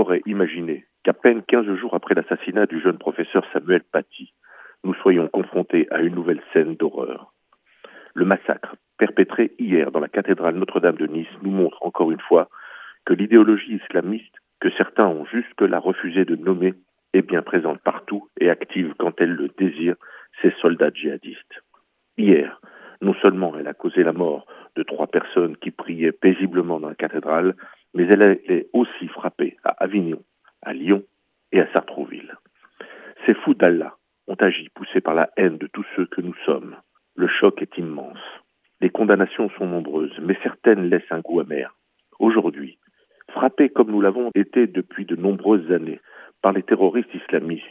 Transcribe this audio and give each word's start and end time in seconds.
aurait 0.00 0.22
imaginé 0.26 0.86
qu'à 1.04 1.12
peine 1.12 1.42
15 1.42 1.74
jours 1.76 1.94
après 1.94 2.14
l'assassinat 2.14 2.66
du 2.66 2.80
jeune 2.80 2.98
professeur 2.98 3.44
Samuel 3.52 3.82
Paty, 3.92 4.32
nous 4.82 4.94
soyons 4.94 5.28
confrontés 5.28 5.86
à 5.90 6.00
une 6.00 6.14
nouvelle 6.14 6.42
scène 6.52 6.74
d'horreur 6.74 7.32
Le 8.14 8.24
massacre 8.24 8.76
perpétré 8.98 9.52
hier 9.58 9.90
dans 9.90 10.00
la 10.00 10.08
cathédrale 10.08 10.56
Notre-Dame 10.56 10.96
de 10.96 11.06
Nice 11.06 11.28
nous 11.42 11.50
montre 11.50 11.84
encore 11.84 12.10
une 12.10 12.20
fois 12.20 12.48
que 13.04 13.12
l'idéologie 13.12 13.80
islamiste, 13.82 14.34
que 14.60 14.70
certains 14.70 15.06
ont 15.06 15.26
jusque-là 15.26 15.78
refusé 15.78 16.24
de 16.24 16.36
nommer, 16.36 16.74
est 17.12 17.22
bien 17.22 17.42
présente 17.42 17.80
partout 17.80 18.28
et 18.40 18.50
active 18.50 18.94
quand 18.98 19.20
elle 19.20 19.32
le 19.32 19.48
désire 19.58 19.96
ses 20.40 20.52
soldats 20.62 20.90
djihadistes. 20.92 21.62
Hier, 22.16 22.60
non 23.02 23.14
seulement 23.20 23.54
elle 23.58 23.68
a 23.68 23.74
causé 23.74 24.02
la 24.02 24.12
mort 24.12 24.46
de 24.76 24.82
trois 24.82 25.08
personnes 25.08 25.56
qui 25.56 25.70
priaient 25.70 26.12
paisiblement 26.12 26.78
dans 26.80 26.88
la 26.88 26.94
cathédrale, 26.94 27.54
mais 27.94 28.04
elle 28.04 28.22
a 28.22 28.34
aussi 28.72 29.08
frappé 29.08 29.56
à 29.64 29.70
Avignon, 29.82 30.22
à 30.62 30.72
Lyon 30.72 31.02
et 31.52 31.60
à 31.60 31.72
Sartrouville. 31.72 32.36
Ces 33.26 33.34
fous 33.34 33.54
d'Allah 33.54 33.96
ont 34.26 34.34
agi 34.34 34.68
poussés 34.74 35.00
par 35.00 35.14
la 35.14 35.30
haine 35.36 35.58
de 35.58 35.66
tous 35.66 35.84
ceux 35.96 36.06
que 36.06 36.20
nous 36.20 36.34
sommes. 36.46 36.76
Le 37.16 37.26
choc 37.28 37.60
est 37.62 37.78
immense. 37.78 38.18
Les 38.80 38.90
condamnations 38.90 39.50
sont 39.50 39.66
nombreuses, 39.66 40.18
mais 40.22 40.38
certaines 40.42 40.88
laissent 40.88 41.10
un 41.10 41.20
goût 41.20 41.40
amer. 41.40 41.76
Aujourd'hui, 42.18 42.78
frappés 43.30 43.68
comme 43.68 43.90
nous 43.90 44.00
l'avons 44.00 44.30
été 44.34 44.66
depuis 44.66 45.04
de 45.04 45.16
nombreuses 45.16 45.70
années 45.70 46.00
par 46.42 46.52
les 46.52 46.62
terroristes 46.62 47.14
islamistes, 47.14 47.64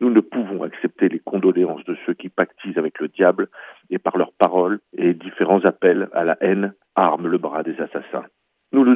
nous 0.00 0.10
ne 0.10 0.20
pouvons 0.20 0.64
accepter 0.64 1.08
les 1.08 1.20
condoléances 1.20 1.84
de 1.84 1.96
ceux 2.04 2.14
qui 2.14 2.28
pactisent 2.28 2.78
avec 2.78 2.98
le 3.00 3.08
diable 3.08 3.48
et 3.88 3.98
par 3.98 4.16
leurs 4.18 4.32
paroles 4.32 4.80
et 4.96 5.14
différents 5.14 5.64
appels 5.64 6.08
à 6.12 6.24
la 6.24 6.36
haine 6.40 6.74
arment 6.96 7.28
le 7.28 7.38
bras 7.38 7.62
des 7.62 7.80
assassins. 7.80 8.26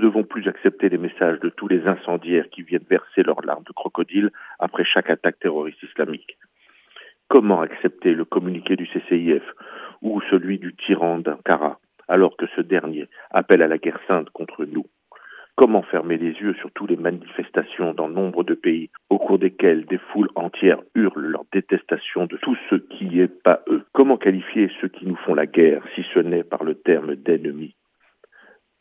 Devons 0.06 0.22
plus 0.22 0.46
accepter 0.46 0.88
les 0.88 0.98
messages 0.98 1.40
de 1.40 1.48
tous 1.48 1.66
les 1.66 1.84
incendiaires 1.88 2.48
qui 2.50 2.62
viennent 2.62 2.86
verser 2.88 3.24
leurs 3.24 3.44
larmes 3.44 3.64
de 3.64 3.72
crocodile 3.72 4.30
après 4.60 4.84
chaque 4.84 5.10
attaque 5.10 5.40
terroriste 5.40 5.82
islamique. 5.82 6.38
Comment 7.26 7.60
accepter 7.60 8.14
le 8.14 8.24
communiqué 8.24 8.76
du 8.76 8.86
CCIF 8.86 9.42
ou 10.02 10.20
celui 10.30 10.60
du 10.60 10.76
tyran 10.76 11.18
d'Ankara 11.18 11.80
alors 12.06 12.36
que 12.36 12.46
ce 12.54 12.60
dernier 12.60 13.08
appelle 13.32 13.62
à 13.62 13.66
la 13.66 13.78
guerre 13.78 13.98
sainte 14.06 14.30
contre 14.30 14.64
nous? 14.64 14.86
Comment 15.56 15.82
fermer 15.82 16.18
les 16.18 16.34
yeux 16.40 16.54
sur 16.60 16.70
toutes 16.70 16.90
les 16.90 16.96
manifestations 16.96 17.92
dans 17.92 18.08
nombre 18.08 18.44
de 18.44 18.54
pays 18.54 18.90
au 19.10 19.18
cours 19.18 19.40
desquelles 19.40 19.86
des 19.86 19.98
foules 20.12 20.30
entières 20.36 20.82
hurlent 20.94 21.26
leur 21.26 21.46
détestation 21.52 22.26
de 22.26 22.36
tout 22.36 22.56
ce 22.70 22.76
qui 22.76 23.20
est 23.20 23.42
pas 23.42 23.64
eux? 23.66 23.84
Comment 23.92 24.18
qualifier 24.18 24.70
ceux 24.80 24.88
qui 24.88 25.04
nous 25.04 25.16
font 25.16 25.34
la 25.34 25.46
guerre 25.46 25.82
si 25.96 26.04
ce 26.14 26.20
n'est 26.20 26.44
par 26.44 26.62
le 26.62 26.76
terme 26.76 27.16
d'ennemi 27.16 27.74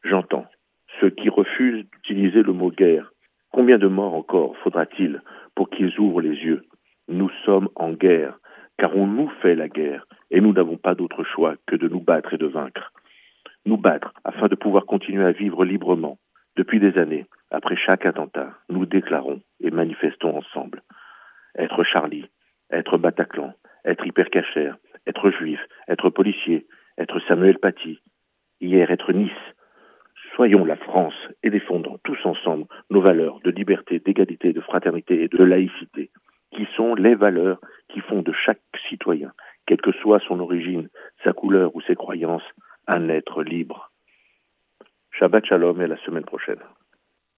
J'entends 0.04 0.46
le 2.32 2.54
mot 2.54 2.72
guerre. 2.72 3.12
Combien 3.52 3.78
de 3.78 3.88
morts 3.88 4.14
encore 4.14 4.58
faudra-t-il 4.58 5.22
pour 5.56 5.70
qu'ils 5.70 6.00
ouvrent 6.00 6.22
les 6.22 6.36
yeux? 6.36 6.64
Nous 7.08 7.30
sommes 7.46 7.70
en 7.76 7.92
guerre, 7.92 8.38
car 8.78 8.96
on 8.96 9.08
nous 9.08 9.30
fait 9.42 9.56
la 9.56 9.70
guerre, 9.70 10.06
et 10.32 10.42
nous 10.42 10.54
n'avons 10.54 10.78
pas 10.78 10.96
d'autre 10.96 11.24
choix 11.24 11.56
que 11.68 11.76
de 11.76 11.88
nous 11.88 12.02
battre 12.02 12.34
et 12.34 12.38
de 12.38 12.48
vaincre. 12.48 12.92
Nous 13.66 13.78
battre 13.78 14.14
afin 14.24 14.48
de 14.48 14.56
pouvoir 14.56 14.86
continuer 14.86 15.26
à 15.26 15.32
vivre 15.32 15.66
librement, 15.66 16.18
depuis 16.56 16.80
des 16.80 16.98
années, 16.98 17.26
après 17.52 17.76
chaque 17.76 18.06
attentat, 18.06 18.54
nous 18.70 18.86
déclarons 18.86 19.42
et 19.60 19.72
manifestons 19.72 20.38
ensemble. 20.38 20.82
Être 21.58 21.84
Charlie, 21.84 22.26
être 22.72 22.98
Bataclan, 22.98 23.54
être 23.84 24.06
hypercacher, 24.06 24.72
être 25.06 25.32
juif, 25.32 25.60
être 25.88 26.10
policier, 26.10 26.66
être 26.98 27.20
Samuel 27.28 27.60
Paty, 27.60 28.00
hier 28.62 28.90
être 28.92 29.12
Nice. 29.14 29.32
Soyons 30.36 30.66
la 30.66 30.76
France 30.76 31.16
et 31.44 31.50
défendons 31.50 31.98
tous 32.04 32.18
ensemble 32.26 32.66
nos 32.90 33.00
valeurs 33.00 33.40
de 33.46 33.52
liberté, 33.52 34.00
d'égalité, 34.00 34.52
de 34.52 34.60
fraternité 34.60 35.24
et 35.24 35.28
de 35.30 35.42
laïcité, 35.42 36.12
qui 36.52 36.68
sont 36.76 36.94
les 36.94 37.16
valeurs 37.16 37.62
qui 37.88 38.02
font 38.02 38.22
de 38.22 38.34
chaque 38.34 38.60
citoyen, 38.90 39.32
quelle 39.66 39.82
que 39.82 39.94
soit 39.94 40.20
son 40.28 40.42
origine, 40.42 40.90
sa 41.24 41.32
couleur 41.32 41.74
ou 41.74 41.82
ses 41.82 41.96
croyances, 41.96 42.44
un 42.86 43.08
être 43.08 43.44
libre. 43.44 43.92
Shabbat 45.12 45.46
Shalom 45.46 45.82
et 45.82 45.88
la 45.88 45.98
semaine 46.04 46.26
prochaine. 46.26 46.60